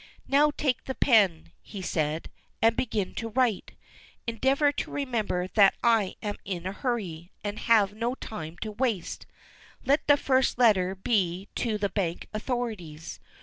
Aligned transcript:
"Now 0.27 0.49
take 0.57 0.85
the 0.85 0.95
pen," 0.95 1.51
he 1.61 1.83
said, 1.83 2.31
"and 2.59 2.75
begin 2.75 3.13
to 3.13 3.29
write. 3.29 3.73
Endeavor 4.25 4.71
to 4.71 4.89
remember 4.89 5.49
that 5.49 5.75
I 5.83 6.15
am 6.23 6.37
in 6.43 6.65
a 6.65 6.71
hurry, 6.71 7.29
and 7.43 7.59
have 7.59 7.93
no 7.93 8.15
time 8.15 8.57
to 8.63 8.71
waste. 8.71 9.27
Let 9.85 10.07
the 10.07 10.17
first 10.17 10.57
letter 10.57 10.95
be 10.95 11.49
to 11.57 11.77
the 11.77 11.89
bank 11.89 12.27
authorities. 12.33 13.19